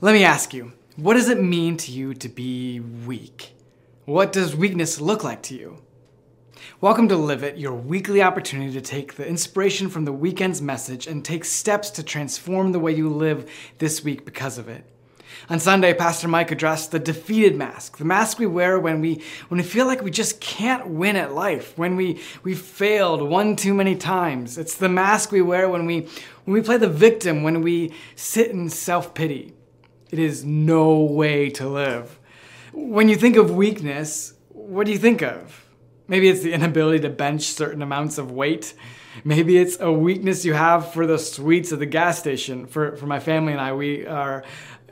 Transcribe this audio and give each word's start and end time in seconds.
Let 0.00 0.12
me 0.12 0.24
ask 0.24 0.52
you, 0.52 0.72
what 0.96 1.14
does 1.14 1.28
it 1.28 1.40
mean 1.40 1.76
to 1.76 1.92
you 1.92 2.14
to 2.14 2.28
be 2.28 2.80
weak? 2.80 3.54
What 4.06 4.32
does 4.32 4.56
weakness 4.56 5.00
look 5.00 5.22
like 5.22 5.40
to 5.44 5.54
you? 5.54 5.78
Welcome 6.80 7.08
to 7.08 7.16
Live 7.16 7.44
It, 7.44 7.58
your 7.58 7.74
weekly 7.74 8.20
opportunity 8.20 8.72
to 8.72 8.80
take 8.80 9.14
the 9.14 9.26
inspiration 9.26 9.88
from 9.88 10.04
the 10.04 10.12
weekend's 10.12 10.60
message 10.60 11.06
and 11.06 11.24
take 11.24 11.44
steps 11.44 11.90
to 11.90 12.02
transform 12.02 12.72
the 12.72 12.80
way 12.80 12.92
you 12.92 13.08
live 13.08 13.48
this 13.78 14.02
week 14.02 14.24
because 14.24 14.58
of 14.58 14.68
it. 14.68 14.84
On 15.48 15.60
Sunday, 15.60 15.94
Pastor 15.94 16.26
Mike 16.26 16.50
addressed 16.50 16.90
the 16.90 16.98
defeated 16.98 17.54
mask, 17.54 17.96
the 17.96 18.04
mask 18.04 18.40
we 18.40 18.46
wear 18.46 18.80
when 18.80 19.00
we 19.00 19.22
when 19.48 19.58
we 19.58 19.64
feel 19.64 19.86
like 19.86 20.02
we 20.02 20.10
just 20.10 20.40
can't 20.40 20.88
win 20.88 21.14
at 21.14 21.34
life, 21.34 21.78
when 21.78 21.94
we 21.94 22.20
we 22.42 22.56
failed 22.56 23.22
one 23.22 23.54
too 23.54 23.72
many 23.72 23.94
times. 23.94 24.58
It's 24.58 24.76
the 24.76 24.88
mask 24.88 25.30
we 25.30 25.40
wear 25.40 25.68
when 25.68 25.86
we 25.86 26.08
when 26.44 26.54
we 26.54 26.62
play 26.62 26.78
the 26.78 26.88
victim, 26.88 27.44
when 27.44 27.62
we 27.62 27.92
sit 28.16 28.50
in 28.50 28.68
self-pity. 28.68 29.54
It 30.14 30.20
is 30.20 30.44
no 30.44 31.00
way 31.00 31.50
to 31.50 31.68
live. 31.68 32.20
When 32.72 33.08
you 33.08 33.16
think 33.16 33.34
of 33.34 33.50
weakness, 33.50 34.34
what 34.50 34.86
do 34.86 34.92
you 34.92 34.98
think 34.98 35.22
of? 35.22 35.66
Maybe 36.06 36.28
it's 36.28 36.42
the 36.42 36.52
inability 36.52 37.00
to 37.00 37.10
bench 37.10 37.42
certain 37.42 37.82
amounts 37.82 38.16
of 38.16 38.30
weight. 38.30 38.74
Maybe 39.24 39.58
it's 39.58 39.80
a 39.80 39.90
weakness 39.90 40.44
you 40.44 40.54
have 40.54 40.92
for 40.92 41.04
the 41.04 41.18
sweets 41.18 41.72
at 41.72 41.80
the 41.80 41.86
gas 41.86 42.20
station. 42.20 42.68
For, 42.68 42.94
for 42.94 43.06
my 43.06 43.18
family 43.18 43.54
and 43.54 43.60
I, 43.60 43.72
we 43.72 44.06
are 44.06 44.44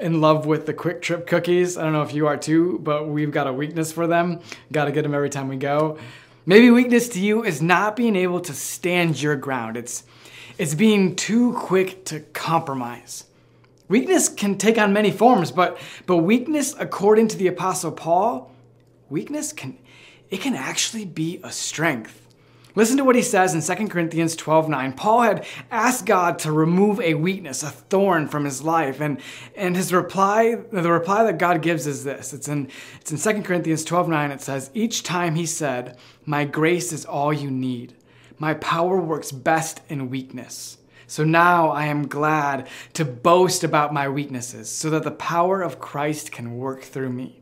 in 0.00 0.22
love 0.22 0.46
with 0.46 0.64
the 0.64 0.72
QuikTrip 0.72 1.26
cookies. 1.26 1.76
I 1.76 1.82
don't 1.82 1.92
know 1.92 2.00
if 2.00 2.14
you 2.14 2.26
are 2.26 2.38
too, 2.38 2.78
but 2.78 3.06
we've 3.06 3.30
got 3.30 3.46
a 3.46 3.52
weakness 3.52 3.92
for 3.92 4.06
them. 4.06 4.40
Got 4.72 4.86
to 4.86 4.90
get 4.90 5.02
them 5.02 5.14
every 5.14 5.28
time 5.28 5.48
we 5.48 5.56
go. 5.56 5.98
Maybe 6.46 6.70
weakness 6.70 7.10
to 7.10 7.20
you 7.20 7.44
is 7.44 7.60
not 7.60 7.94
being 7.94 8.16
able 8.16 8.40
to 8.40 8.54
stand 8.54 9.20
your 9.20 9.36
ground. 9.36 9.76
It's 9.76 10.02
it's 10.56 10.74
being 10.74 11.14
too 11.14 11.52
quick 11.52 12.06
to 12.06 12.20
compromise. 12.20 13.24
Weakness 13.90 14.28
can 14.28 14.56
take 14.56 14.78
on 14.78 14.92
many 14.92 15.10
forms, 15.10 15.50
but, 15.50 15.76
but 16.06 16.18
weakness, 16.18 16.76
according 16.78 17.26
to 17.26 17.36
the 17.36 17.48
Apostle 17.48 17.90
Paul, 17.90 18.52
weakness 19.08 19.52
can, 19.52 19.76
it 20.30 20.40
can 20.40 20.54
actually 20.54 21.04
be 21.04 21.40
a 21.42 21.50
strength. 21.50 22.28
Listen 22.76 22.96
to 22.98 23.04
what 23.04 23.16
he 23.16 23.22
says 23.22 23.52
in 23.52 23.76
2 23.76 23.88
Corinthians 23.88 24.36
12 24.36 24.68
9. 24.68 24.92
Paul 24.92 25.22
had 25.22 25.46
asked 25.72 26.06
God 26.06 26.38
to 26.38 26.52
remove 26.52 27.00
a 27.00 27.14
weakness, 27.14 27.64
a 27.64 27.70
thorn 27.70 28.28
from 28.28 28.44
his 28.44 28.62
life. 28.62 29.00
And, 29.00 29.20
and 29.56 29.76
his 29.76 29.92
reply, 29.92 30.54
the 30.70 30.92
reply 30.92 31.24
that 31.24 31.38
God 31.38 31.60
gives 31.60 31.88
is 31.88 32.04
this. 32.04 32.32
It's 32.32 32.46
in, 32.46 32.70
it's 33.00 33.10
in 33.10 33.18
2 33.18 33.42
Corinthians 33.42 33.84
12 33.84 34.08
9. 34.08 34.30
It 34.30 34.40
says, 34.40 34.70
Each 34.72 35.02
time 35.02 35.34
he 35.34 35.46
said, 35.46 35.98
My 36.24 36.44
grace 36.44 36.92
is 36.92 37.04
all 37.04 37.32
you 37.32 37.50
need. 37.50 37.94
My 38.38 38.54
power 38.54 39.00
works 39.00 39.32
best 39.32 39.80
in 39.88 40.10
weakness. 40.10 40.78
So 41.10 41.24
now 41.24 41.70
I 41.70 41.86
am 41.86 42.06
glad 42.06 42.68
to 42.92 43.04
boast 43.04 43.64
about 43.64 43.92
my 43.92 44.08
weaknesses 44.08 44.70
so 44.70 44.90
that 44.90 45.02
the 45.02 45.10
power 45.10 45.60
of 45.60 45.80
Christ 45.80 46.30
can 46.30 46.56
work 46.56 46.82
through 46.82 47.08
me. 47.10 47.40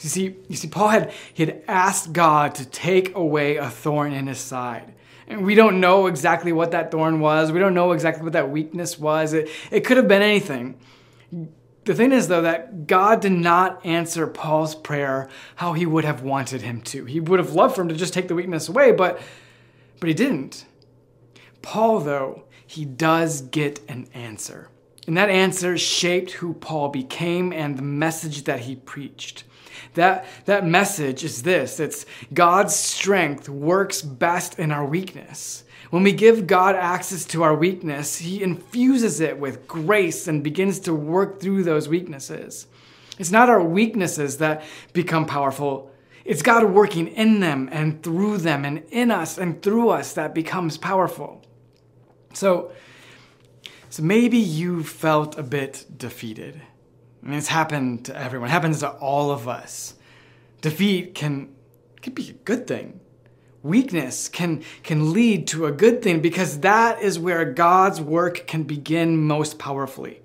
You 0.00 0.08
see, 0.08 0.36
you 0.48 0.56
see, 0.56 0.66
Paul 0.66 0.88
had, 0.88 1.12
he 1.32 1.46
had 1.46 1.62
asked 1.68 2.12
God 2.12 2.56
to 2.56 2.64
take 2.64 3.14
away 3.14 3.58
a 3.58 3.70
thorn 3.70 4.12
in 4.12 4.26
his 4.26 4.40
side. 4.40 4.92
And 5.28 5.44
we 5.44 5.54
don't 5.54 5.78
know 5.78 6.08
exactly 6.08 6.50
what 6.52 6.72
that 6.72 6.90
thorn 6.90 7.20
was. 7.20 7.52
We 7.52 7.60
don't 7.60 7.74
know 7.74 7.92
exactly 7.92 8.24
what 8.24 8.32
that 8.32 8.50
weakness 8.50 8.98
was. 8.98 9.34
It, 9.34 9.48
it 9.70 9.82
could 9.82 9.96
have 9.96 10.08
been 10.08 10.22
anything. 10.22 10.74
The 11.84 11.94
thing 11.94 12.10
is, 12.10 12.26
though, 12.26 12.42
that 12.42 12.88
God 12.88 13.20
did 13.20 13.30
not 13.30 13.86
answer 13.86 14.26
Paul's 14.26 14.74
prayer 14.74 15.28
how 15.54 15.74
he 15.74 15.86
would 15.86 16.04
have 16.04 16.22
wanted 16.22 16.62
him 16.62 16.80
to. 16.82 17.04
He 17.04 17.20
would 17.20 17.38
have 17.38 17.52
loved 17.52 17.76
for 17.76 17.82
him 17.82 17.88
to 17.90 17.94
just 17.94 18.12
take 18.12 18.26
the 18.26 18.34
weakness 18.34 18.68
away, 18.68 18.90
but, 18.90 19.20
but 20.00 20.08
he 20.08 20.14
didn't. 20.14 20.64
Paul, 21.64 22.00
though, 22.00 22.44
he 22.66 22.84
does 22.84 23.40
get 23.40 23.80
an 23.88 24.06
answer. 24.14 24.68
And 25.06 25.16
that 25.16 25.30
answer 25.30 25.76
shaped 25.76 26.32
who 26.32 26.54
Paul 26.54 26.88
became 26.90 27.52
and 27.52 27.76
the 27.76 27.82
message 27.82 28.44
that 28.44 28.60
he 28.60 28.76
preached. 28.76 29.44
That, 29.94 30.26
that 30.44 30.66
message 30.66 31.24
is 31.24 31.42
this 31.42 31.80
it's 31.80 32.06
God's 32.32 32.74
strength 32.74 33.48
works 33.48 34.02
best 34.02 34.58
in 34.58 34.70
our 34.70 34.84
weakness. 34.84 35.64
When 35.90 36.02
we 36.02 36.12
give 36.12 36.46
God 36.46 36.74
access 36.74 37.24
to 37.26 37.42
our 37.42 37.54
weakness, 37.54 38.18
He 38.18 38.42
infuses 38.42 39.20
it 39.20 39.38
with 39.38 39.68
grace 39.68 40.26
and 40.26 40.42
begins 40.42 40.80
to 40.80 40.94
work 40.94 41.40
through 41.40 41.62
those 41.62 41.88
weaknesses. 41.88 42.66
It's 43.18 43.30
not 43.30 43.48
our 43.48 43.62
weaknesses 43.62 44.38
that 44.38 44.64
become 44.92 45.26
powerful. 45.26 45.92
It's 46.24 46.42
God 46.42 46.64
working 46.64 47.08
in 47.08 47.40
them 47.40 47.68
and 47.70 48.02
through 48.02 48.38
them 48.38 48.64
and 48.64 48.82
in 48.90 49.10
us 49.10 49.38
and 49.38 49.62
through 49.62 49.90
us 49.90 50.14
that 50.14 50.34
becomes 50.34 50.78
powerful. 50.78 51.42
So, 52.36 52.72
so 53.90 54.02
maybe 54.02 54.38
you 54.38 54.82
felt 54.82 55.38
a 55.38 55.42
bit 55.42 55.86
defeated. 55.96 56.60
I 57.22 57.28
mean, 57.28 57.38
it's 57.38 57.48
happened 57.48 58.06
to 58.06 58.16
everyone. 58.20 58.48
It 58.48 58.52
happens 58.52 58.80
to 58.80 58.90
all 58.90 59.30
of 59.30 59.48
us. 59.48 59.94
Defeat 60.60 61.14
can, 61.14 61.54
can 62.02 62.12
be 62.12 62.30
a 62.30 62.32
good 62.32 62.66
thing. 62.66 63.00
Weakness 63.62 64.28
can, 64.28 64.62
can 64.82 65.14
lead 65.14 65.46
to 65.48 65.64
a 65.64 65.72
good 65.72 66.02
thing 66.02 66.20
because 66.20 66.60
that 66.60 67.00
is 67.00 67.18
where 67.18 67.46
God's 67.50 68.00
work 68.00 68.46
can 68.46 68.64
begin 68.64 69.16
most 69.16 69.58
powerfully. 69.58 70.20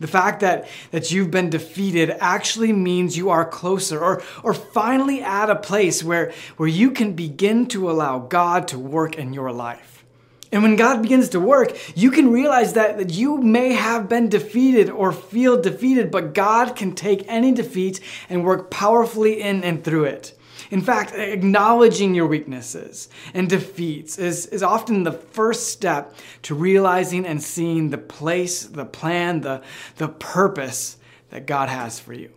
The 0.00 0.08
fact 0.08 0.40
that, 0.40 0.66
that 0.90 1.12
you've 1.12 1.30
been 1.30 1.50
defeated 1.50 2.10
actually 2.20 2.72
means 2.72 3.16
you 3.16 3.30
are 3.30 3.44
closer 3.44 4.02
or, 4.02 4.22
or 4.42 4.54
finally 4.54 5.22
at 5.22 5.50
a 5.50 5.56
place 5.56 6.02
where, 6.02 6.32
where 6.56 6.68
you 6.68 6.90
can 6.90 7.12
begin 7.12 7.66
to 7.66 7.90
allow 7.90 8.18
God 8.18 8.66
to 8.68 8.78
work 8.78 9.16
in 9.16 9.34
your 9.34 9.52
life. 9.52 9.99
And 10.52 10.62
when 10.62 10.76
God 10.76 11.02
begins 11.02 11.28
to 11.30 11.40
work, 11.40 11.76
you 11.94 12.10
can 12.10 12.32
realize 12.32 12.72
that, 12.72 12.98
that 12.98 13.12
you 13.12 13.38
may 13.38 13.72
have 13.72 14.08
been 14.08 14.28
defeated 14.28 14.90
or 14.90 15.12
feel 15.12 15.60
defeated, 15.60 16.10
but 16.10 16.34
God 16.34 16.74
can 16.74 16.94
take 16.94 17.24
any 17.28 17.52
defeat 17.52 18.00
and 18.28 18.44
work 18.44 18.70
powerfully 18.70 19.40
in 19.40 19.62
and 19.62 19.84
through 19.84 20.04
it. 20.04 20.36
In 20.70 20.80
fact, 20.80 21.14
acknowledging 21.14 22.14
your 22.14 22.26
weaknesses 22.26 23.08
and 23.32 23.48
defeats 23.48 24.18
is, 24.18 24.46
is 24.46 24.62
often 24.62 25.04
the 25.04 25.12
first 25.12 25.68
step 25.68 26.14
to 26.42 26.54
realizing 26.54 27.26
and 27.26 27.42
seeing 27.42 27.90
the 27.90 27.98
place, 27.98 28.64
the 28.64 28.84
plan, 28.84 29.40
the, 29.40 29.62
the 29.96 30.08
purpose 30.08 30.96
that 31.30 31.46
God 31.46 31.68
has 31.68 31.98
for 31.98 32.12
you. 32.12 32.30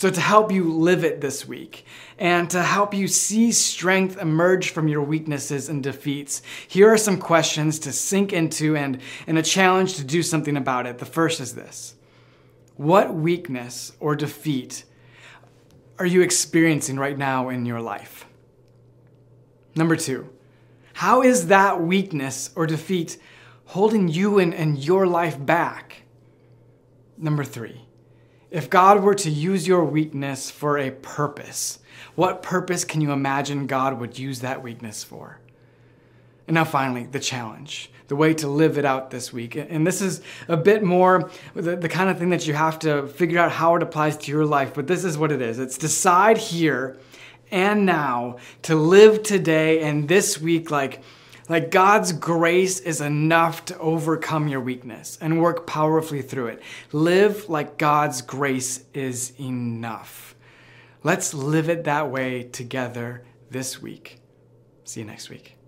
So, 0.00 0.08
to 0.08 0.20
help 0.22 0.50
you 0.50 0.64
live 0.64 1.04
it 1.04 1.20
this 1.20 1.46
week 1.46 1.84
and 2.16 2.48
to 2.48 2.62
help 2.62 2.94
you 2.94 3.06
see 3.06 3.52
strength 3.52 4.16
emerge 4.16 4.70
from 4.70 4.88
your 4.88 5.02
weaknesses 5.02 5.68
and 5.68 5.82
defeats, 5.82 6.40
here 6.66 6.88
are 6.88 6.96
some 6.96 7.18
questions 7.18 7.78
to 7.80 7.92
sink 7.92 8.32
into 8.32 8.74
and, 8.78 9.02
and 9.26 9.36
a 9.36 9.42
challenge 9.42 9.96
to 9.96 10.04
do 10.04 10.22
something 10.22 10.56
about 10.56 10.86
it. 10.86 10.96
The 10.96 11.04
first 11.04 11.38
is 11.38 11.54
this 11.54 11.96
What 12.76 13.14
weakness 13.14 13.92
or 14.00 14.16
defeat 14.16 14.84
are 15.98 16.06
you 16.06 16.22
experiencing 16.22 16.98
right 16.98 17.18
now 17.18 17.50
in 17.50 17.66
your 17.66 17.82
life? 17.82 18.24
Number 19.74 19.96
two, 19.96 20.30
how 20.94 21.20
is 21.20 21.48
that 21.48 21.82
weakness 21.82 22.48
or 22.56 22.66
defeat 22.66 23.18
holding 23.66 24.08
you 24.08 24.38
and, 24.38 24.54
and 24.54 24.82
your 24.82 25.06
life 25.06 25.36
back? 25.44 26.04
Number 27.18 27.44
three, 27.44 27.82
if 28.50 28.68
God 28.68 29.02
were 29.02 29.14
to 29.14 29.30
use 29.30 29.66
your 29.66 29.84
weakness 29.84 30.50
for 30.50 30.78
a 30.78 30.90
purpose, 30.90 31.78
what 32.14 32.42
purpose 32.42 32.84
can 32.84 33.00
you 33.00 33.12
imagine 33.12 33.66
God 33.66 34.00
would 34.00 34.18
use 34.18 34.40
that 34.40 34.62
weakness 34.62 35.04
for? 35.04 35.38
And 36.46 36.56
now, 36.56 36.64
finally, 36.64 37.04
the 37.04 37.20
challenge, 37.20 37.92
the 38.08 38.16
way 38.16 38.34
to 38.34 38.48
live 38.48 38.76
it 38.76 38.84
out 38.84 39.10
this 39.10 39.32
week. 39.32 39.54
And 39.54 39.86
this 39.86 40.02
is 40.02 40.20
a 40.48 40.56
bit 40.56 40.82
more 40.82 41.30
the, 41.54 41.76
the 41.76 41.88
kind 41.88 42.10
of 42.10 42.18
thing 42.18 42.30
that 42.30 42.44
you 42.44 42.54
have 42.54 42.80
to 42.80 43.06
figure 43.06 43.38
out 43.38 43.52
how 43.52 43.76
it 43.76 43.84
applies 43.84 44.16
to 44.16 44.32
your 44.32 44.44
life, 44.44 44.74
but 44.74 44.88
this 44.88 45.04
is 45.04 45.16
what 45.16 45.30
it 45.30 45.40
is 45.40 45.60
it's 45.60 45.78
decide 45.78 46.38
here 46.38 46.96
and 47.52 47.86
now 47.86 48.36
to 48.62 48.74
live 48.74 49.22
today 49.22 49.82
and 49.82 50.08
this 50.08 50.40
week 50.40 50.70
like 50.70 51.02
like 51.50 51.72
God's 51.72 52.12
grace 52.12 52.78
is 52.78 53.00
enough 53.00 53.64
to 53.66 53.78
overcome 53.78 54.46
your 54.46 54.60
weakness 54.60 55.18
and 55.20 55.42
work 55.42 55.66
powerfully 55.66 56.22
through 56.22 56.46
it. 56.46 56.62
Live 56.92 57.48
like 57.48 57.76
God's 57.76 58.22
grace 58.22 58.84
is 58.94 59.32
enough. 59.40 60.36
Let's 61.02 61.34
live 61.34 61.68
it 61.68 61.84
that 61.84 62.08
way 62.08 62.44
together 62.44 63.24
this 63.50 63.82
week. 63.82 64.20
See 64.84 65.00
you 65.00 65.06
next 65.06 65.28
week. 65.28 65.59